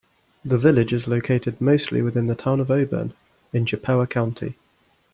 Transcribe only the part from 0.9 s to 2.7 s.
is located mostly within the Town